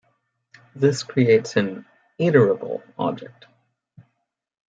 [0.75, 1.85] This creates an
[2.19, 3.45] Iterable object.